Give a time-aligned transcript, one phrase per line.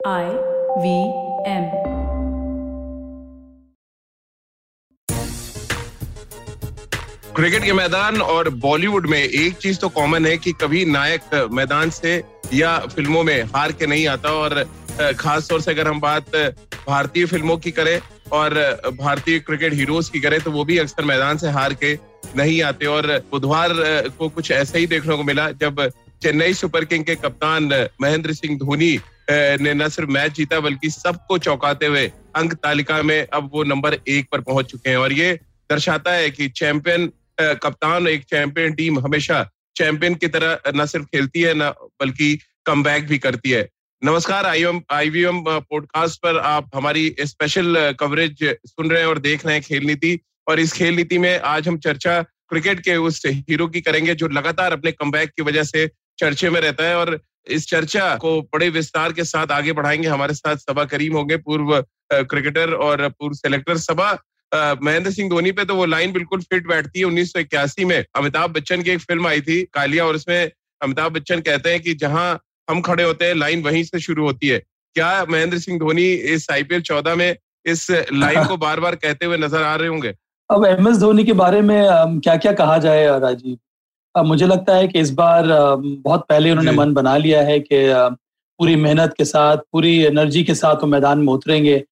[0.00, 0.26] I
[0.78, 0.90] V
[1.44, 1.64] M.
[7.36, 11.90] Cricket के मैदान और बॉलीवुड में एक चीज़ तो कॉमन है कि कभी नायक मैदान
[11.90, 12.14] से
[12.54, 14.64] या फ़िल्मों में हार के नहीं आता और
[15.18, 16.36] खास तौर से अगर हम बात
[16.86, 17.98] भारतीय फ़िल्मों की करें
[18.32, 18.54] और
[19.00, 21.94] भारतीय क्रिकेट हीरोज की करें तो वो भी अक्सर मैदान से हार के
[22.36, 23.72] नहीं आते और बुधवार
[24.18, 25.88] को कुछ ऐसा ही देखने को मिला जब
[26.22, 28.98] चेन्नई सुपर किंग के कप्तान महेंद्र सिंह धोनी
[29.30, 33.98] ने न सिर्फ़ मैच जीता, बल्कि सबको चौंकाते हुए अंक तालिका में अब वो नंबर
[34.08, 35.32] एक पर पहुँच चुके हैं। और ये
[35.70, 37.10] दर्शाता है कि चैंपियन
[37.40, 42.82] कप्तान एक चैंपियन टीम हमेशा चैंपियन की तरह न सिर्फ़ खेलती है, न, बल्कि कम
[42.82, 43.68] भी करती है।
[44.04, 49.54] नमस्कार आईएम आईवीएम पॉडकास्ट पर आप हमारी स्पेशल कवरेज सुन रहे हैं और देख रहे
[49.54, 53.66] हैं खेल नीति। और इस खेल नीति में आज हम चर्चा क्रिकेट के उस हीरो
[53.68, 57.66] की करेंगे जो लगातार अपने कम की वजह से चर्चे में रहता है और इस
[57.68, 61.80] चर्चा को बड़े विस्तार के साथ आगे बढ़ाएँगे। हमारे साथ सभा करीम होंगे पूर्व
[62.12, 64.12] क्रिकेटर और पूर्व सेलेक्टर सभा
[64.82, 68.04] महेंद्र सिंह धोनी पे तो वो लाइन बिल्कुल फिट बैठती है। उन्नीस सौ इक्यासी में
[68.16, 71.94] अमिताभ बच्चन की एक फ़िल्म आई थी कालिया और उसमें अमिताभ बच्चन कहते हैं कि
[71.94, 72.28] जहाँ
[72.70, 74.58] हम खड़े होते हैं लाइन वहीं से शुरू होती है।
[74.96, 79.36] क्या महेंद्र सिंह धोनी इस आईपीएल चौदह में इस लाइन को बार बार कहते हुए
[79.38, 80.14] नज़र आ रहे होंगे?
[80.50, 83.56] अब एम एस धोनी के बारे में क्या क्या कहा जाए राजीव?
[84.22, 85.46] मुझे लगता है कि इस बार
[85.78, 87.78] बहुत पहले उन्होंने मन बना लिया है कि
[88.60, 91.82] पूरी मेहनत के साथ पूरी एनर्जी के साथ वो मैदान में उतरेंगे।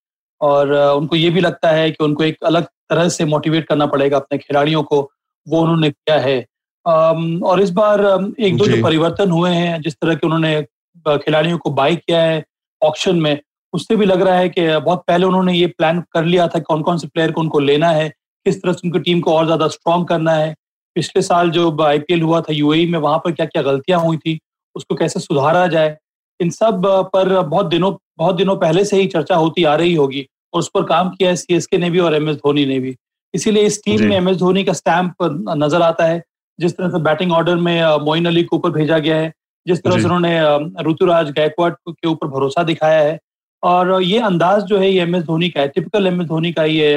[0.41, 4.17] और उनको ये भी लगता है कि उनको एक अलग तरह से मोटिवेट करना पड़ेगा
[4.17, 5.01] अपने खिलाड़ियों को
[5.47, 6.39] वो उन्होंने किया है।
[6.87, 8.01] और इस बार
[8.41, 10.61] एक दो जो परिवर्तन हुए हैं जिस तरह के उन्होंने
[11.07, 12.45] खिलाड़ियों को बाई किया है
[12.83, 13.39] ऑप्शन में
[13.73, 16.83] उससे भी लग रहा है कि बहुत पहले उन्होंने ये प्लान कर लिया था कौन
[16.83, 18.09] कौन से प्लेयर को उनको लेना है
[18.47, 20.55] किस तरह से उनकी टीम को और ज़्यादा स्ट्रॉन्ग करना है।
[20.97, 24.39] पिछले साल जो आईपीएल हुआ था यूएई में वहाँ पर क्या क्या गलतियाँ हुई थी
[24.77, 25.97] उसको कैसे सुधारा जाए
[26.41, 30.27] इन सब पर बहुत दिनों बहुत दिनों पहले से ही चर्चा होती आ रही होगी
[30.55, 32.95] और उस पर काम किया है सीएसके ने भी और एम एस धोनी ने भी।
[33.35, 35.23] इसीलिए इस टीम में एम एस धोनी का स्टैंप
[35.57, 36.23] नज़र आता है
[36.59, 39.33] जिस तरह से बैटिंग ऑर्डर में मोइन अली को ऊपर भेजा गया है
[39.67, 43.19] जिस तरह से उन्होंने ऋतुराज गायकवाड के ऊपर भरोसा दिखाया है
[43.63, 46.53] और ये अंदाज जो है ये एम एस धोनी का है टिपिकल एम एस धोनी
[46.53, 46.91] का ये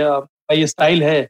[0.54, 1.22] ये स्टाइल है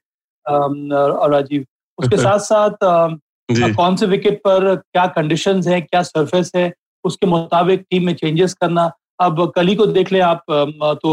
[0.45, 1.65] राजीव।
[1.99, 6.71] उसके साथ साथ कौन से विकेट पर क्या कंडीशंस है क्या सरफेस है
[7.05, 11.11] उसके मुताबिक टीम में चेंजेस करना। अब कली को देख ले आप तो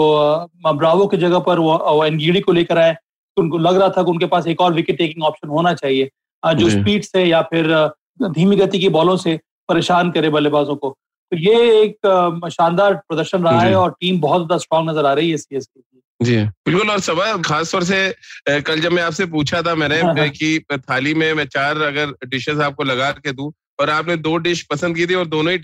[0.68, 4.10] ब्रावो की जगह पर वो एनगीडी को लेकर आए। तो उनको लग रहा था कि
[4.10, 6.10] उनके पास एक और विकेट टेकिंग ऑप्शन होना चाहिए।
[6.42, 7.66] जो स्पीड से या फिर
[8.22, 10.90] धीमी गति की बॉलों से परेशान करे बल्लेबाजों को।
[11.32, 15.30] तो ये एक शानदार प्रदर्शन रहा है और टीम बहुत ज़्यादा स्ट्रांग नज़र आ रही
[15.30, 19.26] है सी एस की। जी। बिल्कुल और सब खास तौर से कल जब मैं आपसे
[19.26, 23.32] पूछा था मैंने हाँ, हाँ। कि थाली में मैं चार अगर डिशेस आपको लगा के
[23.32, 25.58] दू और आपने दो डिश पसंद की थी और दोनों ही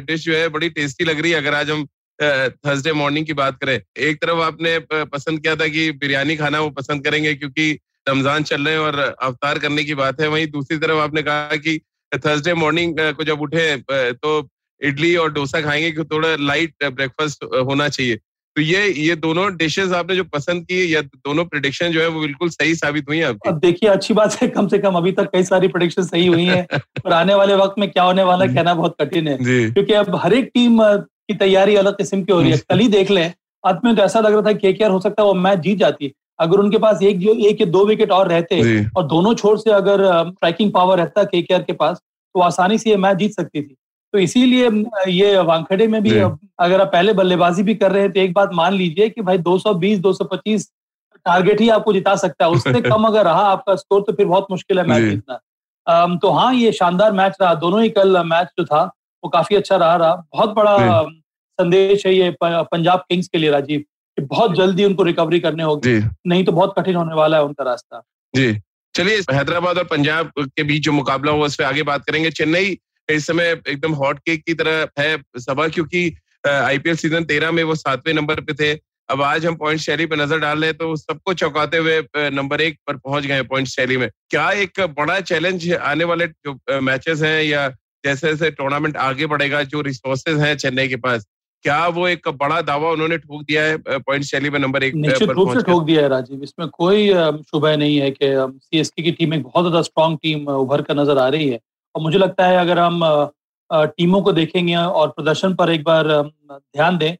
[0.00, 1.84] डिश जो है बड़ी टेस्टी लग रही है अगर आज हम
[2.18, 6.70] थर्सडे मॉर्निंग की बात करें। एक तरफ़ आपने पसंद किया था कि बिरयानी खाना वो
[6.70, 7.78] पसंद करेंगे क्योंकि
[8.08, 11.56] रमज़ान चल रहे हैं और अवतार करने की बात है। वहीं दूसरी तरफ़ आपने कहा
[11.56, 11.78] कि
[12.12, 14.48] थर्सडे मॉर्निंग को जब उठे तो
[14.80, 18.18] इडली और डोसा खाएँगे कि थोड़ा लाइट ब्रेकफास्ट होना चाहिए।
[18.56, 22.20] तो ये ये दोनों डिशेस आपने जो पसंद की या दोनों प्रिडिक्शन जो है वो
[22.20, 25.12] बिल्कुल सही साबित हुई है आपकी। अब देखिए अच्छी बात है कम से कम अभी
[25.12, 26.66] तक कई सारी प्रिडिक्शन सही हुई हैं
[27.06, 29.36] और आने वाले वक्त में क्या होने वाला कहना बहुत कठिन है।
[29.72, 32.88] क्योंकि अब हर एक टीम की तैयारी अलग किस्म की हो रही है। कल ही
[32.88, 33.32] देख लें
[33.64, 36.12] अंत में तो ऐसा लग रहा था के हो सकता है वो मैच जीत जाती
[36.40, 39.70] अगर उनके पास एक जो एक या दो विकेट और रहते और दोनों छोर से
[39.72, 43.76] अगर स्ट्राइकिंग पावर रहता के के पास तो आसानी से ये मैच जीत सकती थी।
[44.16, 44.68] तो इसीलिए
[45.12, 46.10] ये वानखेड़े में भी
[46.58, 49.38] अगर आप पहले बल्लेबाजी भी कर रहे हैं तो एक बात मान लीजिए कि भाई
[49.38, 50.62] 220 225
[51.26, 54.46] टारगेट ही आपको जिता सकता है। उससे कम अगर रहा आपका स्कोर तो फिर बहुत
[54.50, 58.64] मुश्किल है मैच जीतना। तो हाँ ये शानदार मैच रहा। दोनों ही कल मैच जो
[58.64, 58.82] था
[59.24, 63.80] वो काफ़ी अच्छा रहा रहा। बहुत बड़ा संदेश है ये पंजाब किंग्स के लिए राजीव
[63.80, 67.64] कि बहुत जल्दी उनको रिकवरी करने होगी। नहीं तो बहुत कठिन होने वाला है उनका
[67.64, 68.02] रास्ता।
[68.36, 68.48] जी।
[68.94, 72.76] चलिए हैदराबाद और पंजाब के बीच जो मुकाबला हुआ उस पर आगे बात करेंगे। चेन्नई
[73.08, 76.10] इस समय एकदम हॉट केक की तरह है सभा क्योंकि
[76.46, 78.72] आईपीएल सीज़न तेरह में वो सातवें नंबर पे थे।
[79.08, 82.60] अब आज हम पॉइंट शैली पे नज़र डाल रहे हैं तो सबको चौंकाते हुए नंबर
[82.60, 87.22] एक पर पहुँच गए पॉइंट शैली में। क्या एक बड़ा चैलेंज आने वाले जो मैचेस
[87.22, 87.68] हैं या
[88.04, 91.26] जैसे जैसे टूर्नामेंट आगे बढ़ेगा जो रिसोर्सेज हैं चेन्नई के पास
[91.64, 95.30] क्या वो एक बड़ा दावा उन्होंने ठोक दिया है पॉइंट शैली में नंबर एक निश्चित
[95.30, 97.08] रूप से ठोक दिया है राजीव। इसमें कोई
[97.44, 98.26] शुभ नहीं है कि
[98.58, 101.60] सीएसके की टीम एक बहुत ज़्यादा स्ट्रॉन्ग टीम उभर कर नज़र आ रही है।
[101.96, 103.00] और मुझे लगता है अगर हम
[103.70, 106.08] टीमों को देखेंगे और प्रदर्शन पर एक बार
[106.52, 107.14] ध्यान दें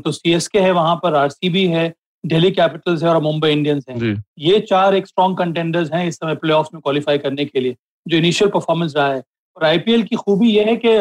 [0.00, 1.92] तो सी एस के है वहाँ पर आरसीबी है
[2.24, 6.34] दिल्ली कैपिटल्स है और मुंबई इंडियंस है। ये चार एक स्ट्रॉन्ग कंटेंडर्स हैं इस समय
[6.36, 7.76] प्ले में क्वालिफाई करने के लिए
[8.06, 9.22] जो इनिशियल परफॉर्मेंस रहा है।
[9.56, 10.96] और आईपीएल की खूबी यह है कि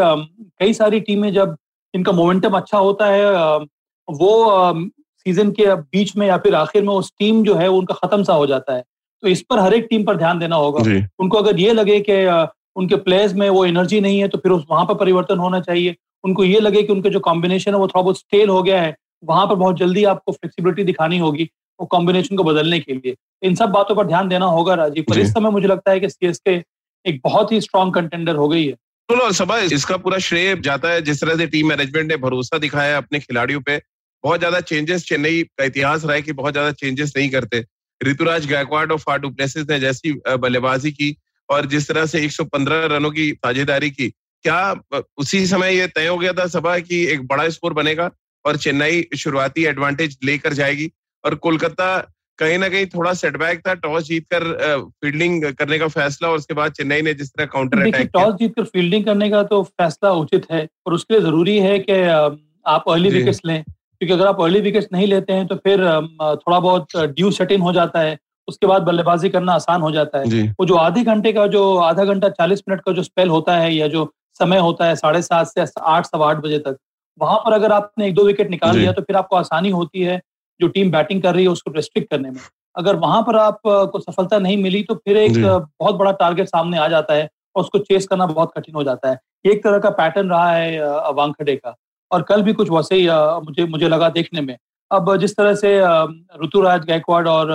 [0.60, 1.56] कई सारी टीमें जब
[1.94, 3.26] इनका मोमेंटम अच्छा होता है
[4.08, 4.32] वो
[5.26, 8.34] सीज़न के बीच में या फिर आखिर में उस टीम जो है उनका खत्म सा
[8.34, 8.84] हो जाता है।
[9.24, 10.84] तो इस पर हर एक टीम पर ध्यान देना होगा।
[11.20, 12.14] उनको अगर ये लगे कि
[12.80, 15.96] उनके प्लेयर्स में वो एनर्जी नहीं है तो फिर उस वहाँ पर परिवर्तन होना चाहिए।
[16.24, 18.96] उनको ये लगे कि उनके जो कॉम्बिनेशन है वो थोड़ा बहुत स्टेल हो गया है।
[19.24, 21.50] वहाँ पर बहुत जल्दी आपको फ्लेक्सिबिलिटी दिखानी होगी
[21.80, 25.20] वो कॉम्बिनेशन को बदलने के लिए। इन सब बातों पर ध्यान देना होगा राजीव। पर
[25.20, 26.56] इस समय मुझे लगता है कि सीएसके
[27.06, 28.76] एक बहुत ही स्ट्रॉन्ग कंटेंडर हो गई है।
[29.10, 32.98] और सभा इसका पूरा श्रेय जाता है। जिस तरह से टीम मैनेजमेंट ने भरोसा दिखाया
[32.98, 33.82] अपने खिलाड़ियों पे
[34.24, 37.64] बहुत ज़्यादा चेंजेस चेन्नई का इतिहास रहा है कि बहुत ज़्यादा चेंजेस नहीं करते।
[38.02, 41.16] ऋतुराज गायकवाड और फाटू प्लेसिस ने जैसी बल्लेबाजी की
[41.50, 44.10] और जिस तरह से 115 रनों की साझेदारी की
[44.44, 44.76] क्या
[45.18, 48.12] उसी समय ये तय हो गया था सभा कि एक बड़ा स्कोर बनेगा
[48.46, 50.92] और चेन्नई शुरुआती एडवांटेज लेकर जाएगी
[51.26, 51.98] और कोलकाता
[52.38, 54.44] कहीं ना कहीं थोड़ा सेटबैक था टॉस जीतकर
[55.04, 58.64] फील्डिंग करने का फैसला और उसके बाद चेन्नई ने जिस तरह काउंटर अटैक टॉस जीतकर
[58.64, 61.94] फील्डिंग करने का तो फैसला उचित है और उसके लिए ज़रूरी है कि
[62.66, 65.80] आप अर्ली विकेट्स लें क्योंकि अगर आप अर्ली विकेट्स नहीं लेते हैं तो फिर
[66.22, 68.18] थोड़ा बहुत ड्यू सेट इन हो जाता है।
[68.50, 72.06] उसके बाद बल्लेबाजी करना आसान हो जाता है। वो जो आधे घंटे का जो आधा
[72.06, 75.48] घंटा चालीस मिनट का जो स्पेल होता है या जो समय होता है साढ़े सात
[75.48, 76.78] से आठ सवा आठ बजे तक
[77.22, 80.22] वहाँ पर अगर आपने एक दो विकेट निकाल लिया तो फिर आपको आसानी होती है
[80.60, 82.40] जो टीम बैटिंग कर रही है उसको रिस्ट्रिक्ट करने में।
[82.76, 86.88] अगर वहाँ पर आपको सफलता नहीं मिली तो फिर एक बहुत बड़ा टारगेट सामने आ
[86.88, 90.30] जाता है और उसको चेस करना बहुत कठिन हो जाता है। एक तरह का पैटर्न
[90.30, 91.76] रहा है वांखडे का।
[92.12, 93.08] और कल भी कुछ वैसे ही
[93.46, 94.58] मुझे मुझे लगा देखने में।
[94.92, 95.78] अब जिस तरह से
[96.44, 97.52] ऋतुराज गायकवाड़ और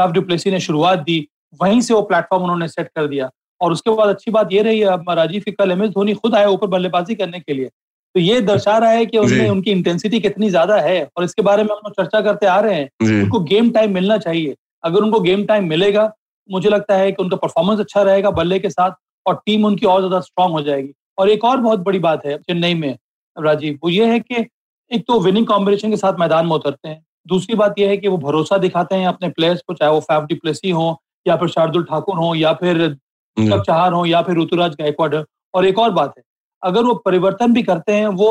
[0.00, 1.26] फैफ डुप्लेसी ने शुरुआत दी
[1.60, 3.30] वहीं से वो प्लेटफॉर्म उन्होंने सेट कर दिया।
[3.60, 6.46] और उसके बाद अच्छी बात ये रही राजीव की कल एम एस धोनी खुद आए
[6.48, 7.68] ऊपर बल्लेबाजी करने के लिए।
[8.14, 11.62] तो ये दर्शा रहा है कि उनमें उनकी इंटेंसिटी कितनी ज़्यादा है और इसके बारे
[11.62, 14.54] में हम लोग चर्चा करते आ रहे हैं। उनको गेम टाइम मिलना चाहिए।
[14.84, 16.10] अगर उनको गेम टाइम मिलेगा
[16.48, 18.92] मुझे लगता है कि उनका परफॉर्मेंस अच्छा रहेगा बल्ले के साथ
[19.26, 22.36] और टीम उनकी और ज़्यादा स्ट्रांग हो जाएगी। और एक और बहुत बड़ी बात है
[22.38, 22.96] चेन्नई में
[23.36, 24.46] राजीव वो ये है कि
[24.90, 28.08] एक तो विनिंग कॉम्बिनेशन के साथ मैदान में उतरते हैं। दूसरी बात यह है कि
[28.08, 31.84] वो भरोसा दिखाते हैं अपने प्लेयर्स को चाहे वो फैफ डिप्लेसी हो या फिर शार्दुल
[31.84, 32.88] ठाकुर हो या फिर
[33.36, 35.24] चार हो या फिर ऋतुराज गायकवाड
[35.54, 36.22] और एक और बात है
[36.62, 38.30] अगर वो परिवर्तन भी करते हैं वो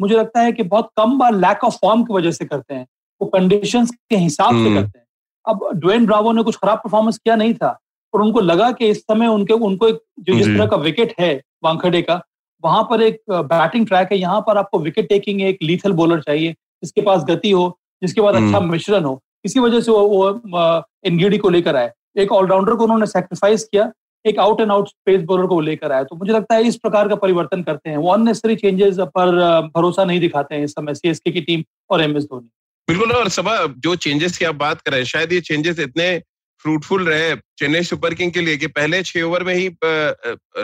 [0.00, 2.86] मुझे लगता है कि बहुत कम बार लैक ऑफ़ फॉर्म की वजह से करते हैं।
[3.20, 5.06] वो कंडीशन के हिसाब से हम्म। करते हैं।
[5.46, 7.78] अब ड्वेन ब्रावो ने कुछ खराब परफॉर्मेंस किया नहीं था
[8.14, 11.34] और उनको लगा कि इस समय उनके उनको एक जो जिस तरह का विकेट है
[11.64, 12.20] वांखड़े का
[12.64, 16.52] वहाँ पर एक बैटिंग ट्रैक है यहाँ पर आपको विकेट टेकिंग एक लीथल बॉलर चाहिए
[16.52, 20.82] जिसके पास गति हो जिसके बाद अच्छा हम्म। मिश्रण हो। इसी वजह से वो, वो
[21.06, 23.90] एनगीडी को लेकर आए एक ऑलराउंडर को उन्होंने सेक्रीफाइस किया
[24.24, 27.08] एक out and out pace bowler को लेकर आए तो मुझे लगता है इस प्रकार
[27.08, 29.30] का परिवर्तन करते हैं। वो अननेसरी चेंजेस पर
[29.74, 32.48] भरोसा नहीं दिखाते हैं इस समय सीएसके की टीम और एम एस धोनी।
[32.88, 36.18] बिल्कुल और सभा जो चेंजेस की आप बात कर रहे हैं शायद ये चेंजेस इतने
[36.64, 39.66] फ्रूटफुल रहे चेन्नई सुपर किंग के लिए कि पहले छह ओवर में ही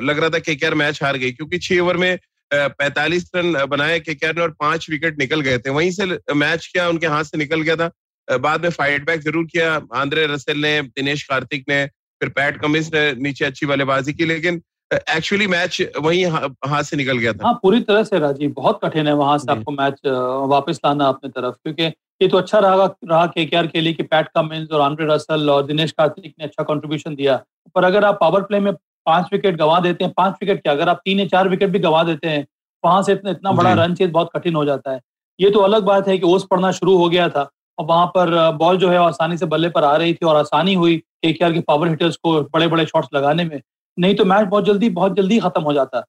[0.02, 2.18] लग रहा था के मैच हार गई क्योंकि छह ओवर में
[2.50, 6.88] पैंतालीस रन बनाए के ने और पाँच विकेट निकल गए थे। वहीं से मैच क्या
[6.88, 7.90] उनके हाथ से निकल गया था?
[8.28, 11.84] बाद में फाइट बैक ज़रूर किया। आंद्रे रसेल ने दिनेश कार्तिक ने
[12.20, 17.18] फिर पैट कमिंस ने नीचे अच्छी बल्लेबाजी की लेकिन एक्चुअली मैच वहीं हाथ से निकल
[17.18, 20.00] गया था। हाँ पूरी तरह से राजीव बहुत कठिन है वहाँ से आपको मैच
[20.48, 21.82] वापस लाना अपने तरफ़ क्योंकि
[22.22, 25.66] ये तो अच्छा रहा रहा के के लिए कि पैट कमिंस और आंड्रे रसल और
[25.66, 27.36] दिनेश कार्तिक ने अच्छा कंट्रीब्यूशन दिया।
[27.74, 28.72] पर अगर आप पावर प्ले में
[29.06, 30.72] पाँच विकेट गंवा देते हैं पाँच विकेट क्या?
[30.72, 32.46] अगर आप तीन या चार विकेट भी गंवा देते हैं
[32.84, 35.00] वहाँ से इतना इतना बड़ा रन चेज बहुत कठिन हो जाता है।
[35.38, 37.48] ये तो अलग बात है कि ओस पड़ना शुरू हो गया था
[37.78, 40.74] और वहाँ पर बॉल जो है आसानी से बल्ले पर आ रही थी और आसानी
[40.74, 40.96] हुई
[41.26, 43.60] के के पावर हिटर्स को बड़े बड़े शॉट्स लगाने में।
[43.98, 46.00] नहीं तो मैच बहुत जल्दी बहुत जल्दी खत्म हो जाता।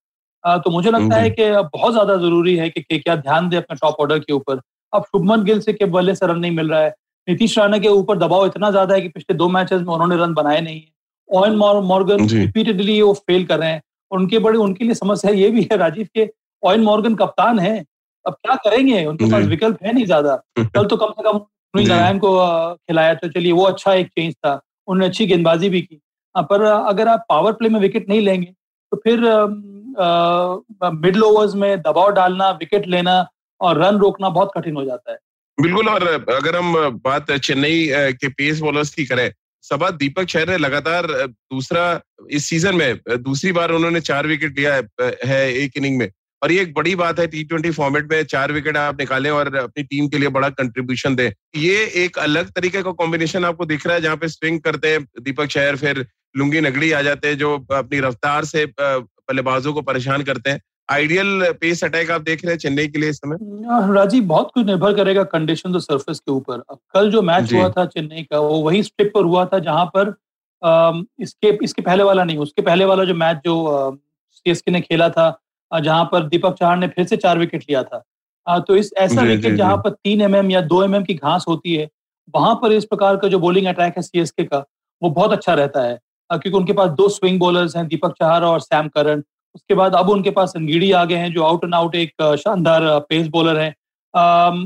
[0.57, 3.99] तो मुझे लगता है कि बहुत ज़्यादा ज़रूरी है कि के ध्यान दे अपने टॉप
[3.99, 4.59] ऑर्डर के ऊपर।
[4.93, 6.93] अब शुभमन गिल से के बल्ले से रन नहीं मिल रहा है।
[7.27, 10.33] नीतीश राणा के ऊपर दबाव इतना ज़्यादा है कि पिछले दो मैचेस में उन्होंने रन
[10.33, 10.91] बनाए नहीं है।
[11.35, 15.49] ओएन मॉर्गन रिपीटेडली वो फेल कर रहे हैं। और उनके बड़े उनके लिए समस्या ये
[15.51, 16.29] भी है राजीव के
[16.63, 17.77] ओएन मॉर्गन कप्तान है।
[18.25, 19.05] अब क्या करेंगे?
[19.05, 21.39] उनके पास विकल्प है नहीं ज़्यादा। कल तो कम से कम
[21.73, 22.29] नारायण को
[22.75, 24.53] खिलाया तो चलिए वो अच्छा एक चेंज था।
[24.87, 25.99] उन्होंने अच्छी गेंदबाजी भी की।
[26.35, 28.47] पर अगर आप पावर प्ले में विकेट नहीं लेंगे
[28.91, 29.19] तो फिर
[30.95, 33.25] मिडल ओवर्स में दबाव डालना विकेट लेना
[33.61, 35.17] और रन रोकना बहुत कठिन हो जाता है।
[35.57, 36.73] बिल्कुल और अगर हम
[37.03, 39.29] बात चेन्नई के पेस बॉलर्स की करें
[39.65, 44.73] सबा दीपक शहर ने लगातार दूसरा, इस सीज़न में दूसरी बार उन्होंने चार विकेट लिया
[45.25, 46.09] है एक इनिंग में।
[46.41, 49.55] और ये एक बड़ी बात है टी ट्वेंटी फॉर्मेट में चार विकेट आप निकालें और
[49.55, 53.87] अपनी टीम के लिए बड़ा कंट्रीब्यूशन दें। ये एक अलग तरीके का कॉम्बिनेशन आपको दिख
[53.87, 56.05] रहा है, जहाँ पे स्विंग करते हैं दीपक शहर, फिर
[56.37, 61.51] लुंगी नगड़ी आ जाते हैं, जो अपनी रफ्तार से बल्लेबाजों को परेशान करते हैं। आइडियल
[61.61, 63.37] पेस अटैक आप देख रहे हैं चेन्नई के लिए इस समय?
[63.93, 67.69] राजीव बहुत कुछ निर्भर करेगा कंडीशन तो सरफेस के ऊपर। अब कल जो मैच हुआ
[67.69, 70.13] था चेन्नई का वो वही स्ट्रिप पर हुआ था जहाँ पर
[71.23, 73.97] इसके इसके पहले वाला नहीं उसके पहले वाला जो मैच जो
[74.31, 75.27] सीएसके ने खेला था
[75.71, 79.55] जहाँ पर दीपक चाहर ने फिर से चार विकेट लिया था। तो इस ऐसा विकेट
[79.55, 81.89] जहाँ पर तीन एम या दो एम की घास होती है
[82.33, 84.65] वहाँ पर इस प्रकार का जो बॉलिंग अटैक है सीएसके का
[85.01, 85.99] वो बहुत अच्छा रहता है।
[86.29, 89.23] क्योंकि उनके पास दो स्विंग बॉलर्स हैं दीपक चहारा और सैम करन
[89.55, 92.87] उसके बाद अब उनके पास संगीडी आ गए हैं जो आउट एंड आउट एक शानदार
[93.09, 93.69] पेस बॉलर है।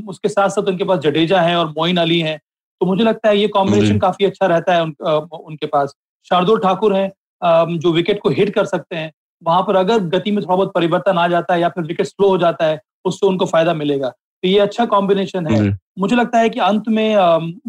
[0.08, 2.36] उसके साथ साथ उनके पास जडेजा है और मोइन अली है।
[2.80, 4.94] तो मुझे लगता है ये कॉम्बिनेशन काफ़ी अच्छा रहता है उन,
[5.34, 5.94] उनके पास।
[6.30, 7.08] शार्दुल ठाकुर है
[7.42, 9.10] जो विकेट को हिट कर सकते हैं।
[9.42, 12.28] वहाँ पर अगर गति में थोड़ा बहुत परिवर्तन आ जाता है या फिर विकेट स्लो
[12.28, 15.60] हो जाता है उससे उनको फ़ायदा मिलेगा। तो ये अच्छा कॉम्बिनेशन है।
[15.98, 17.16] मुझे लगता है कि अंत में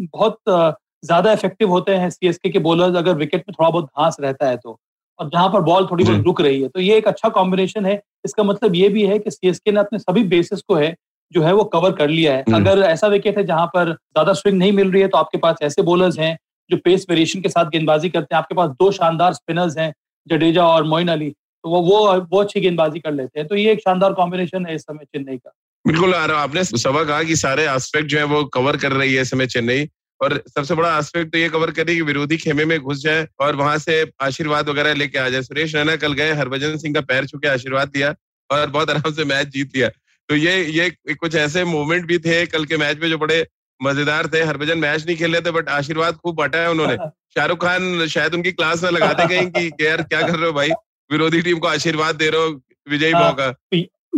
[0.00, 4.48] बहुत ज़्यादा इफ़ेक्टिव होते हैं सीएसके के बॉलर्स अगर विकेट में थोड़ा बहुत घास रहता
[4.48, 4.78] है तो।
[5.18, 8.00] और जहाँ पर बॉल थोड़ी बहुत रुक रही है। तो ये एक अच्छा कॉम्बिनेशन है।
[8.24, 10.94] इसका मतलब ये भी है कि सीएसके ने अपने सभी बेसिस को है
[11.32, 14.58] जो है वो कवर कर लिया है। अगर ऐसा विकेट है जहाँ पर ज़्यादा स्विंग
[14.58, 16.36] नहीं मिल रही है तो आपके पास ऐसे बॉलर्स हैं
[16.70, 19.92] जो पेस वेरिएशन के साथ गेंदबाजी करते हैं। आपके पास दो शानदार स्पिनर्स हैं
[20.26, 21.98] जडेजा और मोइन अली। तो वो वो
[22.32, 25.36] वो अच्छी गेंदबाजी कर लेते हैं। तो ये एक शानदार कॉम्बिनेशन है इस समय चेन्नई
[25.36, 25.52] का।
[25.84, 29.30] बिल्कुल आपने सवा कहा कि सारे एस्पेक्ट जो है वो कवर कर रही है इस
[29.30, 29.88] समय चेन्नई।
[30.22, 33.56] और सबसे बड़ा एस्पेक्ट तो ये कवर करे कि विरोधी खेमे में घुस जाए और
[33.56, 37.26] वहाँ से आशीर्वाद वगैरह लेके आ जाए। सुरेश रैना कल गए हरभजन सिंह का पैर
[37.26, 38.14] छुके आशीर्वाद दिया
[38.50, 39.88] और बहुत आराम से मैच जीत लिया।
[40.28, 43.46] तो ये ये कुछ ऐसे मोमेंट भी थे कल के मैच में जो बड़े
[43.82, 46.96] मज़ेदार थे। हरभजन मैच नहीं खेल रहे थे बट आशीर्वाद खूब बांटा है उन्होंने।
[47.34, 50.70] शाहरुख खान शायद उनकी क्लास में लगाते कहीं कि यार क्या कर रहे हो भाई?
[51.10, 53.54] विरोधी टीम को आशीर्वाद दे रहे हो विजयी हाँ, मौका।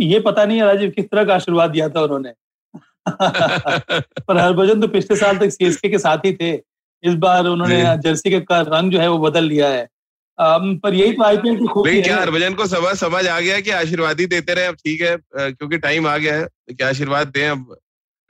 [0.01, 2.29] ये पता नहीं है राजीव किस तरह का आशीर्वाद दिया था उन्होंने।
[4.27, 6.53] पर हरभजन तो पिछले साल तक सीएसके के साथ ही थे।
[7.03, 9.87] इस बार उन्होंने जर्सी का रंग जो है वो बदल लिया है।
[10.39, 14.19] पर यही तो आईपीएल की खूबी क्या हरभजन को समझ समझ आ गया कि आशीर्वाद
[14.19, 14.65] ही देते रहे?
[14.65, 17.75] अब ठीक है क्योंकि टाइम आ गया है क्या आशीर्वाद दें अब।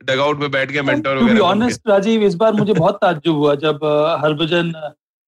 [0.02, 3.80] डगआउट में बैठ के मेंटर वगैरह ऑनेस्ट राजीव इस बार मुझे बहुत ताज्जुब हुआ जब
[4.24, 4.72] हरभजन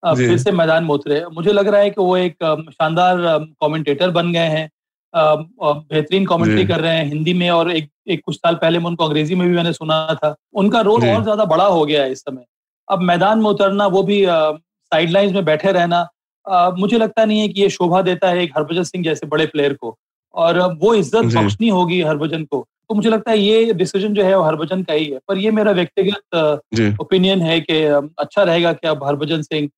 [0.03, 2.35] फिर से मैदान में उतरे। मुझे लग रहा है कि वो एक
[2.73, 3.17] शानदार
[3.61, 4.69] कमेंटेटर बन गए हैं।
[5.13, 9.05] बेहतरीन कमेंट्री कर रहे हैं हिंदी में और एक एक कुछ साल पहले मैं उनको
[9.05, 12.19] अंग्रेज़ी में भी मैंने सुना था। उनका रोल और ज़्यादा बड़ा हो गया है इस
[12.19, 12.43] समय।
[12.87, 16.07] अब मैदान में उतरना वो भी साइडलाइंस में बैठे रहना
[16.45, 19.45] आ, मुझे लगता नहीं है कि ये शोभा देता है एक हरभजन सिंह जैसे बड़े
[19.45, 19.95] प्लेयर को।
[20.33, 22.59] और वो इज़्ज़त बख्शनी होगी हरभजन को।
[22.89, 25.51] तो मुझे लगता है ये डिसीज़न जो है वो हरभजन का ही है। पर ये
[25.51, 27.81] मेरा व्यक्तिगत ओपिनियन है कि
[28.19, 29.69] अच्छा रहेगा कि अब हरभजन सिंह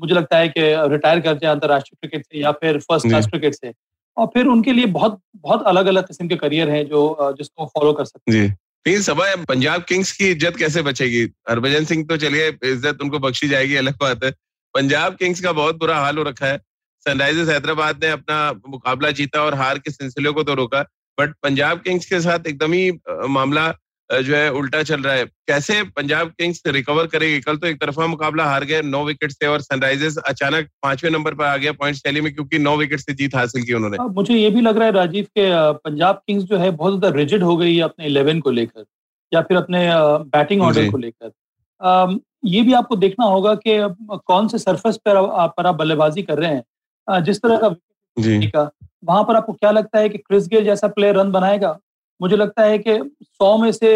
[0.00, 3.54] मुझे लगता है कि रिटायर कर जाए अंतर्राष्ट्रीय क्रिकेट से या फिर फ़र्स्ट क्लास क्रिकेट
[3.54, 3.72] से।
[4.18, 7.92] और फिर उनके लिए बहुत बहुत अलग अलग किस्म के करियर हैं जो जिसको फॉलो
[7.92, 8.56] कर सकते हैं।
[9.02, 11.22] सब पंजाब किंग्स की इज़्ज़त कैसे बचेगी?
[11.50, 14.30] हरभजन सिंह तो चलिए, इज़्ज़त उनको बख्शी जाएगी, अलग बात है।
[14.74, 16.58] पंजाब किंग्स का बहुत बुरा हाल हो रखा है।
[17.06, 20.80] सनराइजर्स हैदराबाद ने अपना मुकाबला जीता और हार के सिलसिले को तो रोका,
[21.18, 22.90] बट पंजाब किंग्स के साथ एकदम ही
[23.28, 23.68] मामला
[24.10, 27.40] जो है उल्टा चल रहा है। कैसे पंजाब किंग्स रिकवर करेगी?
[27.40, 31.34] कल तो एक तरफा मुकाबला हार गए नौ विकेट से और सनराइजर्स अचानक पाँचवें नंबर
[31.34, 34.34] पर आ गया पॉइंट टैली में क्योंकि नौ विकेट से जीत हासिल की उन्होंने। मुझे
[34.34, 35.50] ये भी लग रहा है राजीव के
[35.80, 38.84] पंजाब किंग्स जो है बहुत ज़्यादा रिजिड हो गई है अपने इलेवन को लेकर
[39.32, 39.88] या फिर अपने
[40.30, 43.78] बैटिंग ऑर्डर को लेकर। ये भी आपको देखना होगा कि
[44.26, 48.70] कौन से सरफेस पर पर आप बल्लेबाजी कर रहे हैं। जिस तरह का
[49.04, 51.78] वहाँ पर आपको क्या लगता है कि क्रिस गेल जैसा प्लेयर रन बनाएगा?
[52.20, 53.90] मुझे लगता है कि सौ में से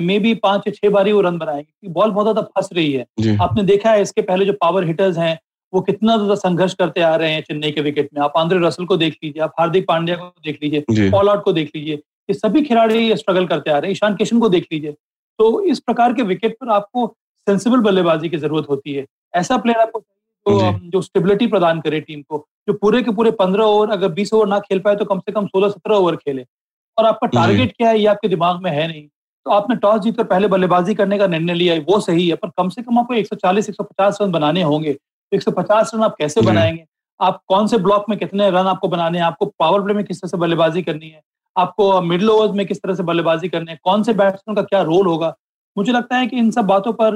[0.00, 3.36] मे बी पाँच या छह बार वो रन बनाएँगे बॉल बहुत ज़्यादा फंस रही है।
[3.38, 5.38] आपने देखा है इसके पहले जो पावर हिटर्स हैं
[5.72, 8.84] वो कितना ज़्यादा संघर्ष करते आ रहे हैं चेन्नई के विकेट में। आप आंद्रे रसल
[8.84, 12.34] को देख लीजिए आप हार्दिक पांड्या को देख लीजिए ऑल आउट को देख लीजिए ये
[12.34, 14.92] सभी खिलाड़ी स्ट्रगल करते आ रहे हैं। ईशान किशन को देख लीजिए।
[15.38, 17.06] तो इस प्रकार के विकेट पर आपको
[17.46, 20.00] सेंसिबल बल्लेबाजी की ज़रूरत होती है। ऐसा प्लेयर आपको
[20.46, 24.32] तो जो स्टेबिलिटी प्रदान करे टीम को जो पूरे के पूरे पंद्रह ओवर अगर बीस
[24.34, 26.44] ओवर ना खेल पाए तो कम से कम सोलह सत्रह ओवर खेले।
[27.00, 29.02] और आपका टारगेट क्या है ये आपके दिमाग में है नहीं।
[29.46, 32.48] तो आपने टॉस जीतकर पहले बल्लेबाजी करने का निर्णय लिया है वो सही है पर
[32.48, 36.84] कम से कम आपको 140 150 रन बनाने होंगे। तो 150 रन आप कैसे बनाएँगे?
[37.20, 39.24] आप कौन से ब्लॉक में कितने रन आपको बनाने हैं?
[39.24, 41.20] आपको पावर प्ले में किस तरह से बल्लेबाजी करनी है?
[41.56, 43.78] आपको मिडिल ओवर्स में किस तरह से बल्लेबाजी करनी है?
[43.84, 45.34] कौन से बैट्समैन का क्या रोल होगा?
[45.78, 47.14] मुझे लगता है कि इन सब बातों पर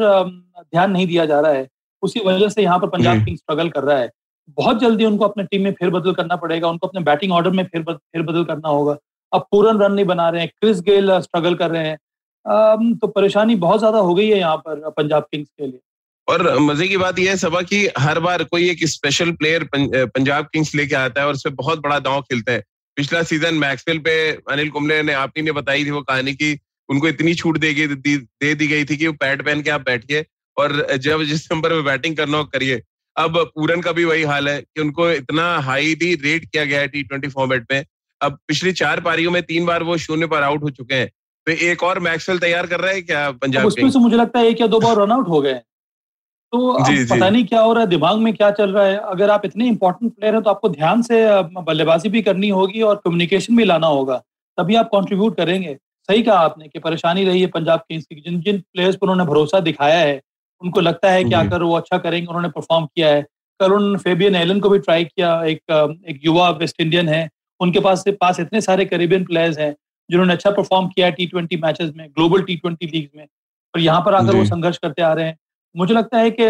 [0.60, 1.68] ध्यान नहीं दिया जा रहा है।
[2.02, 4.10] उसी वजह से यहाँ पर पंजाब किंग्स स्ट्रगल कर रहा है।
[4.56, 7.64] बहुत जल्दी उनको अपने टीम में फिर बदल करना पड़ेगा उनको अपने बैटिंग ऑर्डर में
[7.64, 8.96] फिर फिर बदल करना होगा।
[9.34, 11.98] अब पूरन रन नहीं बना रहे हैं क्रिस गेल स्ट्रगल कर रहे हैं।
[12.96, 15.80] तो परेशानी बहुत ज़्यादा हो गई है यहाँ पर पंजाब किंग्स के लिए।
[16.28, 20.48] और मज़े की बात यह है सबा की हर बार कोई एक स्पेशल प्लेयर पंजाब
[20.52, 22.62] किंग्स लेके आता है और उसमें बहुत बड़ा दांव खेलता है।
[22.96, 24.14] पिछला सीज़न मैक्सवेल पे
[24.50, 26.52] अनिल कुंबले ने आप ही ने बताई थी वो कहानी की
[26.88, 29.80] उनको इतनी छूट दे, दी, दे दी गई थी कि वो पैड पहन के आप
[29.82, 30.24] बैठिए
[30.56, 32.82] और जब जिस नंबर में बैटिंग करना हो करिए।
[33.16, 36.80] अब पूरन का भी वही हाल है कि उनको इतना हाई भी रेट किया गया
[36.80, 37.84] है टी ट्वेंटी फॉर्मेट में।
[38.24, 41.10] अब पिछली चार पारियों में तीन बार वो शून्य पर आउट हो चुके हैं।
[41.46, 44.46] तो एक और मैक्सवेल तैयार कर रहा है क्या पंजाब उसमें से मुझे लगता है
[44.46, 45.54] एक या दो बार रन आउट हो गए।
[46.52, 49.30] तो जी, पता नहीं क्या हो रहा है दिमाग में क्या चल रहा है। अगर
[49.30, 53.56] आप इतने इंपॉर्टेंट प्लेयर हैं तो आपको ध्यान से बल्लेबाजी भी करनी होगी और कम्युनिकेशन
[53.56, 54.22] भी लाना होगा।
[54.58, 55.76] तभी आप कंट्रीब्यूट करेंगे।
[56.08, 59.30] सही कहा आपने कि परेशानी रही है पंजाब किंग्स की जिन जिन प्लेयर्स पर उन्होंने
[59.30, 60.20] भरोसा दिखाया है
[60.62, 63.26] उनको लगता है कि अगर वो अच्छा करेंगे उन्होंने परफॉर्म किया है।
[63.60, 65.60] कल उन्होंने फेबियन एलन को भी ट्राई किया एक
[66.08, 67.30] एक युवा वेस्ट इंडियन है।
[67.60, 69.74] उनके पास से पास इतने सारे करीबियन प्लेयर्स हैं
[70.10, 73.80] जिन्होंने अच्छा परफॉर्म किया है टी ट्वेंटी मैचेस में ग्लोबल टी ट्वेंटी लीग में। और
[73.80, 75.36] यहाँ पर आकर वो संघर्ष करते आ रहे हैं।
[75.74, 76.42] मुझे लगता है कि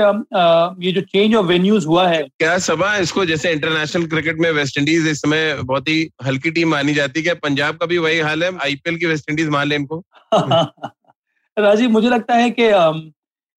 [0.87, 3.25] ये जो चेंज ऑफ़ वेन्यूज हुआ है। क्या सभा इसको?
[3.27, 7.25] जैसे इंटरनेशनल क्रिकेट में वेस्ट इंडीज इस समय बहुत ही हल्की टीम मानी जाती है।
[7.25, 8.51] क्या पंजाब का भी वही हाल है?
[8.59, 10.03] आईपीएल की वेस्ट इंडीज मान ले इनको।
[11.59, 12.63] राजीव मुझे लगता है कि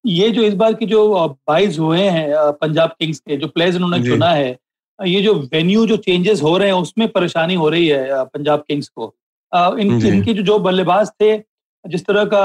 [0.04, 4.08] ये जो इस बार की जो बाइज हुए हैं पंजाब किंग्स के जो प्लेयर्स उन्होंने
[4.08, 4.56] चुना है
[4.98, 8.88] ये जो वेन्यू जो चेंजेस हो रहे हैं उसमें परेशानी हो रही है पंजाब किंग्स
[8.88, 9.12] को।
[9.52, 11.36] इन इनके जो जो बल्लेबाज थे
[11.84, 12.40] जिस तरह का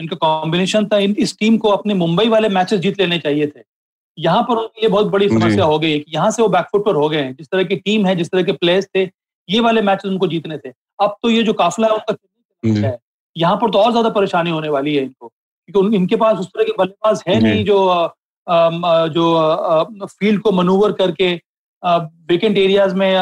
[0.00, 3.60] इनका कॉम्बिनेशन था इन इस टीम को अपने मुंबई वाले मैचेस जीत लेने चाहिए थे।
[4.18, 6.94] यहाँ पर उनके लिए बहुत बड़ी समस्या हो गई कि यहाँ से वो बैकफुट पर
[6.94, 9.02] हो गए हैं। जिस तरह की टीम है जिस तरह के प्लेयर्स थे
[9.48, 10.68] ये वाले मैचेस उनको जीतने थे।
[11.00, 12.96] अब तो ये जो काफिला है उनका है।
[13.36, 15.28] यहाँ पर तो और ज़्यादा परेशानी होने वाली है इनको
[15.68, 17.78] क्योंकि इनके पास उस तरह के बल्लेबाज है नहीं जो
[19.10, 21.34] जो फ़ील्ड को मनूवर करके
[21.82, 23.12] विकेट एरियाज़ में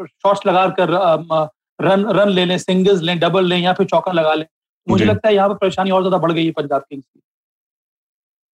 [0.00, 0.90] शॉट्स लगा कर
[1.78, 4.46] रन रन ले लें सिंगल्स लें डबल लें या फिर चौका लगा लें।
[4.86, 7.20] मुझे लगता है यहाँ पर परेशानी और ज़्यादा बढ़ गई है पंजाब किंग्स की।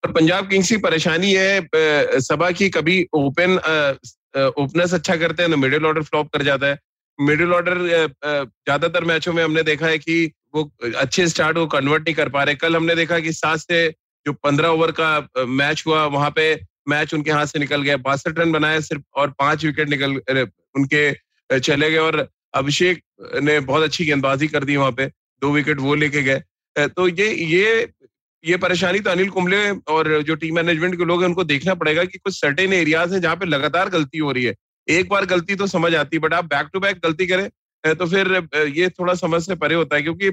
[0.04, 3.56] और पंजाब किंग्स की परेशानी है सभा की कभी ओपन
[4.36, 6.78] ओपनर्स अच्छा करते हैं ना मिडिल ऑर्डर फ्लॉप कर जाता है।
[7.18, 12.14] मिडिल ऑर्डर ज़्यादातर मैचों में हमने देखा है कि वो अच्छे स्टार्ट को कन्वर्ट नहीं
[12.14, 13.88] कर पा रहे। कल हमने देखा कि सात से
[14.26, 16.54] जो पंद्रह ओवर का मैच हुआ वहाँ पे
[16.86, 20.16] मैच उनके हाथ से निकल गया। बासठ रन बनाए सिर्फ़ और पाँच विकेट निकल
[20.76, 21.12] उनके
[21.50, 23.02] चले गए और अभिषेक
[23.42, 25.06] ने बहुत अच्छी गेंदबाजी कर दी वहाँ पे।
[25.42, 26.42] दो विकेट वो लेके गए।
[26.76, 27.88] तो ये ये
[28.44, 29.58] ये परेशानी तो अनिल कुंबले
[29.92, 33.20] और जो टीम मैनेजमेंट के लोग हैं, उनको देखना पड़ेगा कि कुछ सर्टेन एरियाज़ हैं
[33.20, 34.54] जहाँ पे लगातार गलती हो रही है।
[34.88, 37.48] एक बार गलती तो समझ आती है बट आप बैक टू बैक गलती करें
[37.84, 40.30] तो फिर ये थोड़ा समझ से परे होता है क्योंकि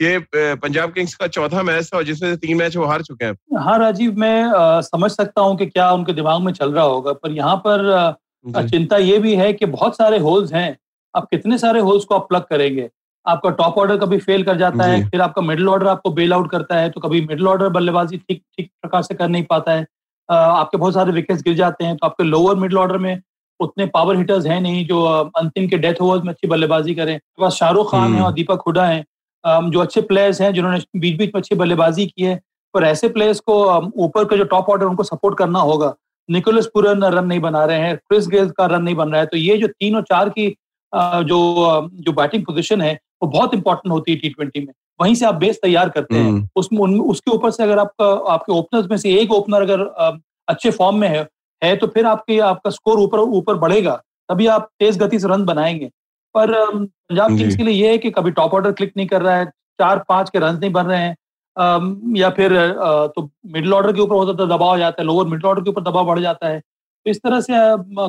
[0.00, 3.58] ये पंजाब किंग्स का चौथा मैच था जिसमें से तीन मैच वो हार चुके हैं।
[3.58, 7.12] हाँ राजीव मैं आ, समझ सकता हूँ कि क्या उनके दिमाग में चल रहा होगा
[7.12, 10.76] पर यहाँ पर आ, चिंता ये भी है कि बहुत सारे होल्स हैं।
[11.14, 12.88] आप कितने सारे होल्स को आप प्लग करेंगे?
[13.26, 16.50] आपका टॉप ऑर्डर कभी फेल कर जाता है फिर आपका मिडिल ऑर्डर आपको बेल आउट
[16.50, 19.86] करता है तो कभी मिडिल ऑर्डर बल्लेबाजी ठीक ठीक प्रकार से कर नहीं पाता है।
[20.28, 23.20] आपके बहुत सारे विकेट्स गिर जाते हैं तो आपके लोअर मिडिल ऑर्डर में
[23.60, 25.02] उतने पावर हिटर्स हैं नहीं जो
[25.38, 28.62] अंतिम के डेथ ओवर्स में अच्छी बल्लेबाजी करें। बस शाहरुख खान है और हम्म। दीपक
[28.66, 29.04] हुडा है
[29.46, 32.40] जो अच्छे प्लेयर्स हैं जिन्होंने बीच बीच में अच्छी बल्लेबाजी की है
[32.74, 33.54] पर ऐसे प्लेयर्स को
[34.04, 35.94] ऊपर का जो टॉप ऑर्डर उनको सपोर्ट करना होगा।
[36.28, 39.26] निकोलस पूरन रन नहीं बना रहे हैं क्रिस गेल का रन नहीं बन रहा है
[39.26, 40.48] तो ये जो तीन और चार की
[40.92, 41.38] जो
[41.94, 45.34] जो बैटिंग पोजिशन है वो बहुत इंपॉर्टेंट होती है टी ट्वेंटी में। वहीं से आप
[45.34, 49.14] बेस तैयार करते हैं। हम्म। उसमें उसके ऊपर से अगर आपका आपके ओपनर्स में से
[49.14, 49.80] एक ओपनर अगर
[50.48, 51.26] अच्छे फॉर्म में है
[51.62, 53.94] है तो फिर आपके आपका स्कोर ऊपर ऊपर बढ़ेगा
[54.28, 55.90] तभी आप तेज गति से रन बनाएँगे।
[56.36, 59.36] पर पंजाब किंग्स के लिए ये है कि कभी टॉप ऑर्डर क्लिक नहीं कर रहा
[59.36, 59.44] है
[59.80, 61.16] चार पाँच के रन नहीं बन रहे हैं
[62.16, 62.52] या फिर
[63.16, 65.70] तो मिडिल ऑर्डर के ऊपर होता तो दबाव हो जाता है लोअर मिडिल ऑर्डर के
[65.70, 67.52] ऊपर दबाव बढ़ जाता है। तो इस तरह से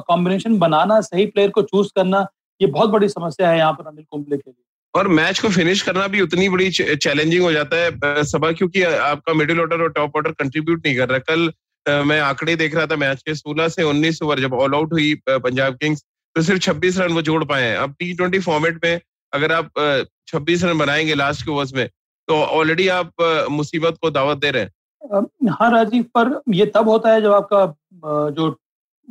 [0.08, 2.26] कॉम्बिनेशन बनाना सही प्लेयर को चूज़ करना
[2.62, 4.64] ये बहुत बड़ी समस्या है यहाँ पर अनिल कुंबले के लिए।
[4.94, 9.34] और मैच को फिनिश करना भी उतनी बड़ी चैलेंजिंग हो जाता है सभा क्योंकि आपका
[9.34, 11.52] मिडिल ऑर्डर और टॉप ऑर्डर कंट्रीब्यूट नहीं कर रहा। कल
[12.06, 15.14] मैं आंकड़े देख रहा था मैच के सोलह से उन्नीस ओवर जब ऑल आउट हुई
[15.28, 16.04] पंजाब किंग्स
[16.38, 19.00] तो सिर्फ़ छब्बीस रन वो जोड़ पाए हैं। अब टी ट्वेंटी फॉर्मेट में
[19.34, 19.70] अगर आप
[20.28, 21.88] छब्बीस रन बनाएँगे लास्ट के ओवर्स में
[22.28, 27.14] तो ऑलरेडी आप मुसीबत को दावत दे रहे हैं। हाँ राजीव पर ये तब होता
[27.14, 27.66] है जब आपका
[28.32, 28.50] जो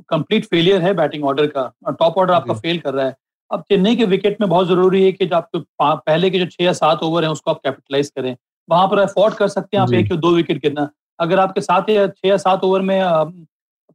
[0.08, 3.16] कंप्लीट फेलियर है बैटिंग ऑर्डर का टॉप ऑर्डर आपका फेल कर रहा है।
[3.50, 6.64] अब चेन्नई के विकेट में बहुत ज़रूरी है कि जो आपके पहले के जो छह
[6.64, 8.36] या सात ओवर हैं उसको आप कैपिटलाइज करें।
[8.68, 10.88] वहाँ पर अफोर्ड कर सकते हैं आप एक या दो विकेट गिरना।
[11.20, 13.00] अगर आपके साथ या छह या सात ओवर में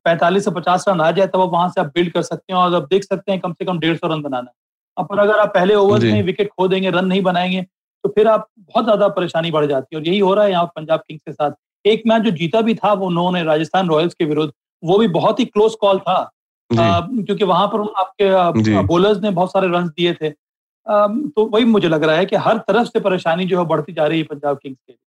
[0.06, 2.60] पैंतालीस से पचास रन आ जाए तब आप वहाँ से आप बिल्ड कर सकते हैं
[2.60, 4.52] और आप देख सकते हैं कम से कम डेढ़ सौ रन बनाना।
[4.98, 7.62] अब पर अगर आप पहले ओवर में विकेट खो देंगे रन नहीं बनाएँगे
[8.04, 10.66] तो फिर आप बहुत ज़्यादा परेशानी बढ़ जाती है। और यही हो रहा है यहाँ
[10.76, 11.52] पंजाब किंग्स के साथ।
[11.86, 14.52] एक मैच जो जीता भी था वो उन्होंने राजस्थान रॉयल्स के विरुद्ध
[14.84, 19.52] वो भी बहुत ही क्लोज कॉल था। आ, क्योंकि वहाँ पर आपके बोलर्स ने बहुत
[19.52, 23.00] सारे रन दिए थे। आ, तो वही मुझे लग रहा है कि हर तरफ़ से
[23.00, 24.98] परेशानी जो है बढ़ती जा रही है पंजाब किंग्स के लिए।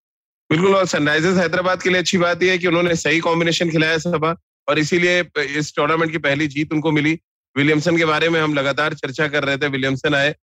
[0.51, 3.99] बिल्कुल और सनराइजर्स हैदराबाद के लिए अच्छी बात यह है कि उन्होंने सही कॉम्बिनेशन खिलाया
[3.99, 4.35] सभा
[4.69, 5.25] और इसीलिए
[5.59, 7.19] इस टूर्नामेंट की पहली जीत उनको मिली।
[7.57, 10.35] विलियमसन के बारे में हम लगातार चर्चा कर रहे थे। विलियमसन आए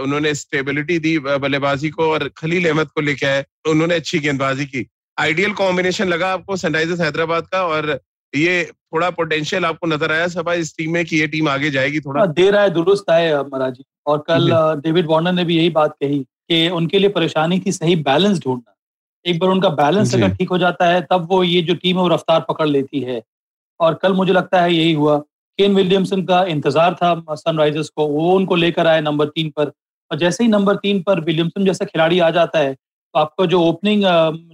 [0.00, 4.86] उन्होंने स्टेबिलिटी दी बल्लेबाजी को और खलील अहमद को लेके आए। उन्होंने अच्छी गेंदबाजी की।
[5.18, 7.98] आइडियल कॉम्बिनेशन लगा आपको सनराइजर्स हैदराबाद का और
[8.32, 12.00] ये थोड़ा पोटेंशियल आपको नज़र आया सभा इस टीम में कि ये टीम आगे जाएगी
[12.00, 14.50] थोड़ा। हाँ, दे रहा है दुरुस्त है महाराज और कल
[14.82, 18.74] डेविड वार्नर ने भी यही बात कही कि उनके लिए परेशानी थी सही बैलेंस ढूंढना।
[19.24, 22.02] एक बार उनका बैलेंस अगर ठीक हो जाता है तब वो ये जो टीम है
[22.02, 23.22] वो रफ्तार पकड़ लेती है।
[23.80, 25.18] और कल मुझे लगता है यही हुआ।
[25.58, 29.72] केन विलियमसन का इंतज़ार था सनराइजर्स को वो उनको लेकर आए नंबर तीन पर।
[30.10, 33.60] और जैसे ही नंबर तीन पर विलियमसन जैसा खिलाड़ी आ जाता है तो आपका जो
[33.62, 34.02] ओपनिंग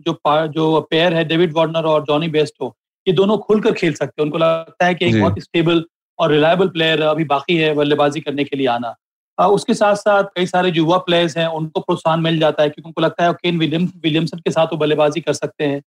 [0.06, 2.74] जो जो पेयर है डेविड वार्नर और जॉनी बेस्टो
[3.06, 5.84] ये दोनों खुलकर खेल सकते हैं। उनको लगता है कि एक बहुत स्टेबल
[6.18, 8.94] और रिलायबल प्लेयर अभी बाकी है बल्लेबाजी करने के लिए आना।
[9.38, 13.00] उसके साथ साथ कई सारे युवा प्लेयर्स हैं उनको प्रोत्साहन मिल जाता है क्योंकि उनको
[13.00, 15.80] लगता है केन विलियम विलियमसन के साथ वो बल्लेबाजी कर सकते हैं।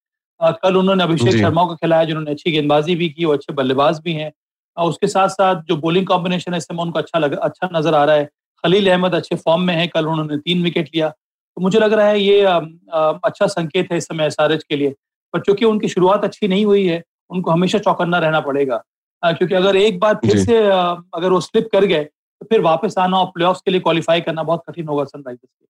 [0.44, 4.14] कल उन्होंने अभिषेक शर्मा को खिलाया जिन्होंने अच्छी गेंदबाजी भी की और अच्छे बल्लेबाज भी
[4.14, 4.32] हैं।
[4.78, 8.04] उसके साथ साथ जो बॉलिंग कॉम्बिनेशन है इस समय उनको अच्छा लग अच्छा नज़र आ
[8.06, 8.30] रहा है।
[8.64, 12.08] खलील अहमद अच्छे फॉर्म में है कल उन्होंने तीन विकेट लिया। तो मुझे लग रहा
[12.08, 14.94] है ये अच्छा संकेत है इस समय एस के लिए।
[15.34, 17.02] पर चूँकि उनकी शुरुआत अच्छी नहीं हुई है
[17.32, 18.84] उनको हमेशा चौकन्ना रहना पड़ेगा।
[19.24, 23.18] क्योंकि अगर एक बार फिर से अगर वो स्लिप कर गए तो फिर वापस आना
[23.18, 25.66] और प्ले के लिए क्वालिफाई करना बहुत कठिन होगा सनराइजर्स के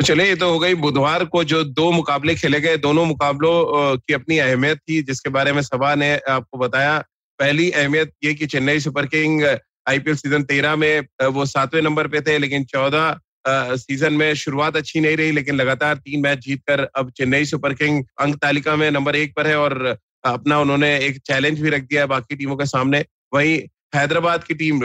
[0.00, 3.96] तो चले ये तो हो गई बुधवार को जो दो मुकाबले खेले गए। दोनों मुकाबलों
[3.98, 6.96] की अपनी अहमियत थी, जिसके बारे में सभा ने आपको बताया।
[7.38, 9.44] पहली अहमियत ये कि Chennai Super King
[9.88, 15.00] IPL season तेरह में वो सातवें नंबर पे थे, लेकिन चौदह सीज़न में शुरुआत अच्छी
[15.00, 19.16] नहीं रही, लेकिन लगातार तीन मैच जीतकर अब चेन्नई सुपर किंग अंक तालिका में नंबर
[19.16, 22.66] एक पर है और अपना उन्होंने एक चैलेंज भी रख दिया है बाकी टीमों के
[22.68, 23.58] सामने। वहीं
[23.94, 24.80] हैदराबाद की टीम,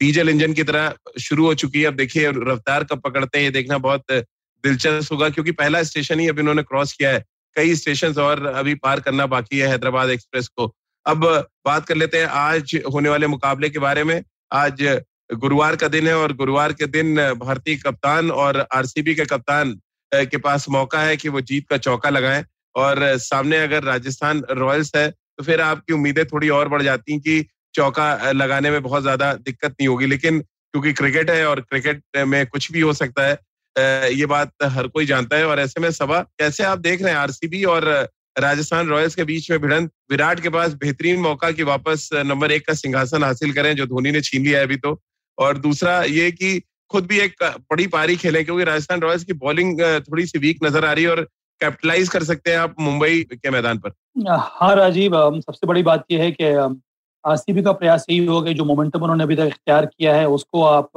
[0.00, 3.50] डीजल इंजन की तरह शुरू हो चुकी है। अब देखिए, रफ्तार कब पकड़ते हैं, ये
[3.52, 4.24] देखना बहुत
[4.64, 7.24] दिलचस्प होगा, क्योंकि पहला स्टेशन ही अभी उन्होंने क्रॉस किया है।
[7.56, 10.72] कई स्टेशन और अभी पार करना बाकी है हैदराबाद एक्सप्रेस को।
[11.06, 11.24] अब
[11.66, 14.22] बात कर लेते हैं आज होने वाले मुकाबले के बारे में।
[14.54, 14.82] आज
[15.34, 19.72] गुरुवार का दिन है और गुरुवार के दिन भारतीय कप्तान और आरसीबी के कप्तान
[20.12, 24.90] के पास मौका है कि वो जीत का चौका लगाएँ। और सामने अगर राजस्थान रॉयल्स
[24.96, 29.02] है तो फिर आपकी उम्मीदें थोड़ी और बढ़ जाती हैं कि चौका लगाने में बहुत
[29.02, 33.26] ज़्यादा दिक्कत नहीं होगी। लेकिन क्योंकि क्रिकेट है और क्रिकेट में कुछ भी हो सकता
[33.26, 33.38] है
[33.76, 37.18] ये बात हर कोई जानता है और ऐसे में सभा कैसे आप देख रहे हैं
[37.18, 37.84] आरसीबी और
[38.38, 39.90] राजस्थान रॉयल्स के बीच में भिड़ंत?
[40.10, 44.10] विराट के पास बेहतरीन मौका कि वापस नंबर एक का सिंहासन हासिल करें, जो धोनी
[44.10, 44.98] ने छीन लिया है अभी तो।
[45.38, 46.60] और दूसरा ये कि
[46.90, 50.84] खुद भी एक बड़ी पारी खेले, क्योंकि राजस्थान रॉयल्स की बॉलिंग थोड़ी सी वीक नज़र
[50.84, 51.22] आ रही है और
[51.60, 53.90] कैपिटलाइज कर सकते हैं आप मुंबई के मैदान पर।
[54.28, 56.44] हाँ राजीव सबसे बड़ी बात यह है कि
[57.24, 60.88] आरसीबी का प्रयास यही होगा जो मोमेंटम उन्होंने अभी तक इख्तियार किया है, उसको आप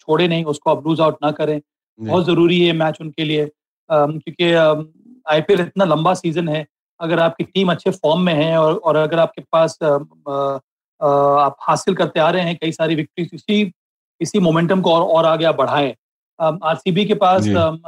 [0.00, 1.60] छोड़े नहीं, उसको आप लूज आउट ना करें।
[2.02, 3.50] बहुत ज़रूरी है मैच उनके लिए।
[3.90, 4.52] क्योंकि
[5.26, 6.66] आईपीएल इतना लंबा सीज़न है
[7.00, 12.20] अगर आपकी टीम अच्छे फॉर्म में है और, और अगर आपके पास आप हासिल करते
[12.20, 13.72] आ रहे हैं कई सारी विक्ट्री इसी
[14.20, 15.94] इसी मोमेंटम को और, और आगे आप बढ़ाएँ।
[16.38, 17.44] आरसीबी के पास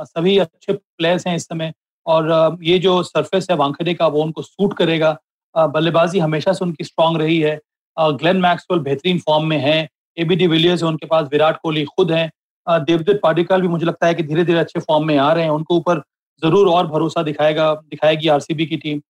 [0.09, 1.73] सभी अच्छे प्लेयर्स हैं इस समय
[2.07, 5.17] और ये जो सरफेस है वांखड़े का वो उनको सूट करेगा।
[5.55, 7.59] बल्लेबाजी हमेशा से उनकी स्ट्रांग रही है।
[7.97, 9.77] ग्लेन मैक्सवेल बेहतरीन फॉर्म में है।
[10.19, 12.31] एबी डी विलियर्स उनके पास विराट कोहली खुद है।
[12.67, 15.51] देवदत्त पाडिकल भी मुझे लगता है कि धीरे धीरे अच्छे फॉर्म में आ रहे हैं।
[15.51, 16.03] उनके ऊपर
[16.43, 19.01] ज़रूर और भरोसा दिखाएगा, दिखाएगी आरसीबी की टीम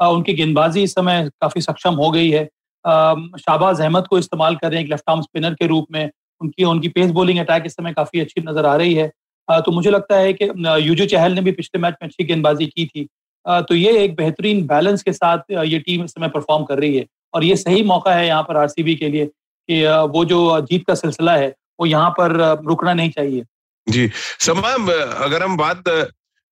[0.00, 2.44] उनकी गेंदबाजी इस समय काफ़ी सक्षम हो गई है।
[2.84, 6.64] शाहबाज अहमद को इस्तेमाल कर रहे हैं एक लेफ़्ट आर्म स्पिनर के रूप में। उनकी
[6.64, 9.10] उनकी पेस बॉलिंग अटैक इस समय काफ़ी अच्छी नज़र आ रही है।
[9.48, 10.44] तो मुझे लगता है कि
[10.82, 13.06] यूजो चहल ने भी पिछले मैच में अच्छी गेंदबाजी की थी।
[13.46, 17.04] तो ये एक बेहतरीन बैलेंस के साथ ये टीम इस समय परफॉर्म कर रही है।
[17.34, 20.94] और ये सही मौका है यहाँ पर आरसीबी के लिए कि वो जो जीत का
[20.96, 22.32] सिलसिला है वो यहाँ पर
[22.66, 23.44] रुकना नहीं चाहिए।
[23.86, 24.10] जी
[24.40, 25.88] समाम अगर हम बात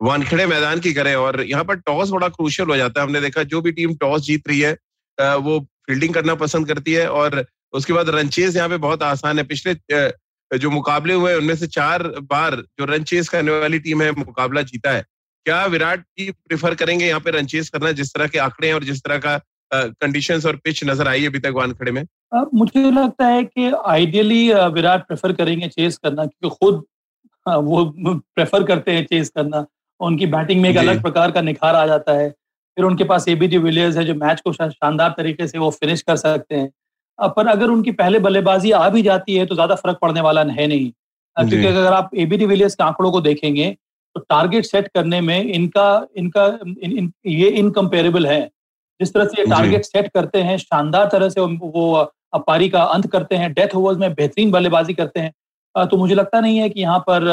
[0.00, 3.42] वानखेड़े मैदान की करें और यहाँ पर टॉस बड़ा क्रूशियल हो जाता है। हमने देखा
[3.44, 4.72] जो भी टीम टॉस जीत रही है
[5.38, 9.44] वो फील्डिंग करना पसंद करती है और उसके बाद रनचेज यहाँ पे बहुत आसान है।
[9.46, 9.74] पिछले
[10.50, 14.62] जो मुकाबले हुए उनमें से चार बार जो रन चेस करने वाली टीम है, मुकाबला
[14.64, 15.04] जीता है।
[15.46, 18.74] क्या विराट जी प्रिफर करेंगे यहाँ पे रन चेस करना, जिस तरह के आंकड़े हैं
[18.74, 19.40] और जिस तरह का
[19.72, 22.04] कंडीशंस और पिच नज़र आई है अभी तक वानखेड़े में?
[22.32, 26.82] मुझे लगता है कि आइडियली विराट प्रेफर करेंगे चेस करना क्योंकि खुद
[27.46, 27.84] वो
[28.34, 29.64] प्रेफर करते हैं चेस करना।
[30.00, 33.46] उनकी बैटिंग में एक अलग प्रकार का निखार आ जाता है। फिर उनके पास एबी
[33.48, 37.46] डी विलियर्स है जो मैच को शानदार तरीके से वो फिनिश कर सकते हैं। पर
[37.48, 40.90] अगर उनकी पहले बल्लेबाजी आ भी जाती है तो ज़्यादा फ़र्क पड़ने वाला है नहीं।
[41.36, 43.70] क्योंकि अगर आप एबी डिविलियर्स के आंकड़ों को देखेंगे
[44.16, 48.40] तो टारगेट सेट करने में इनका इनका इन, इन, ये इनकम्पेरेबल है।
[49.00, 53.06] जिस तरह से ये टारगेट सेट करते हैं शानदार तरह से वो पारी का अंत
[53.06, 56.80] करते हैं डेथ ओवर्स में बेहतरीन बल्लेबाजी करते हैं। तो मुझे लगता नहीं है कि
[56.80, 57.24] यहाँ पर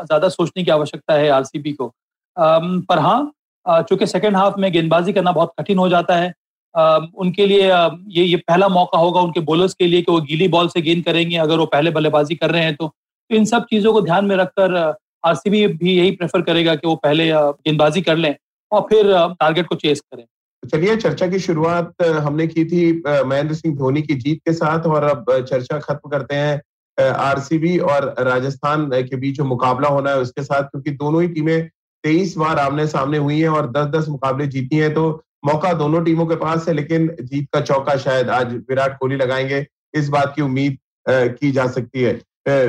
[0.00, 1.92] ज़्यादा सोचने की आवश्यकता है आरसीबी को।
[2.36, 6.32] पर हाँ चूँकि सेकेंड हाफ़ में गेंदबाजी करना बहुत कठिन हो जाता है
[6.74, 7.70] उनके लिए
[8.10, 11.04] ये ये पहला मौका होगा उनके बॉलर्स के लिए कि वो गीली बॉल से गेंद
[11.04, 14.24] करेंगे अगर वो पहले बल्लेबाजी कर रहे हैं तो, तो इन सब चीज़ों को ध्यान
[14.24, 14.76] में रखकर
[15.24, 18.34] आरसीबी भी यही प्रेफर करेगा कि वो पहले गेंदबाजी कर लें
[18.72, 20.24] और फिर टारगेट को चेस करें।
[20.62, 25.04] चलिए, चर्चा की शुरुआत हमने की थी महेंद्र सिंह धोनी की जीत के साथ और
[25.04, 26.60] अब चर्चा खत्म करते हैं
[26.98, 31.68] आरसीबी और राजस्थान के बीच जो मुकाबला होना है उसके साथ, क्योंकि दोनों ही टीमें
[32.04, 35.08] तेईस बार आमने सामने हुई हैं और दस दस मुकाबले जीती हैं तो
[35.44, 39.66] मौका दोनों टीमों के पास है, लेकिन जीत का चौका शायद आज विराट कोहली लगाएँगे,
[39.94, 40.76] इस बात की उम्मीद
[41.08, 42.12] की जा सकती है।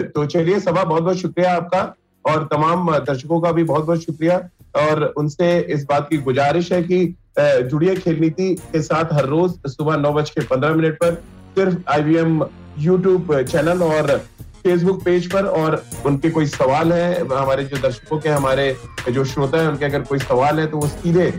[0.04, 1.82] तो चलिए, सभा बहुत बहुत शुक्रिया आपका
[2.26, 4.38] और तमाम दर्शकों का भी बहुत बहुत शुक्रिया।
[4.76, 7.06] और उनसे इस बात की गुजारिश है कि
[7.40, 11.14] जुड़िए खेल नीति के साथ हर रोज सुबह नौ बज के पंद्रह मिनट पर
[11.56, 12.44] सिर्फ़ आईवीएम
[12.80, 14.18] यूट्यूब चैनल और
[14.64, 18.76] फेसबुक पेज पर और उनके कोई सवाल है, हमारे जो दर्शकों के, हमारे
[19.10, 21.34] जो श्रोता है, उनके अगर कोई सवाल है तो वो सीधे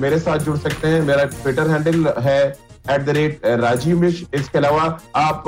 [0.00, 2.42] मेरे साथ जुड़ सकते हैं। मेरा ट्विटर हैंडल है
[2.90, 4.82] at the rate Rajeev Mish इसके अलावा
[5.16, 5.44] आप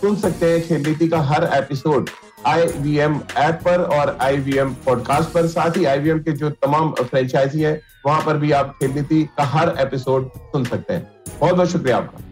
[0.00, 2.10] सुन सकते हैं खेल नीति का हर episode
[2.46, 6.10] I V M app पर और आई वी एम पॉडकास्ट पर। साथ ही आई वी
[6.10, 10.28] एम के जो तमाम फ्रेंचाइजी है, वहाँ पर भी आप खेल नीति का हर एपिसोड
[10.28, 12.24] सुन सकते हैं। बहुत बहुत शुक्रिया आपका।